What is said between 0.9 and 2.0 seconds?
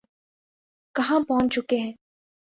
کہاں پہنچ چکے ہیں۔